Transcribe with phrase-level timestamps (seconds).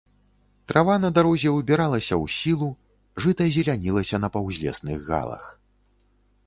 [0.71, 2.69] Трава на дарозе ўбіралася ў сілу,
[3.25, 5.43] жыта зелянілася на паўзлесных галах.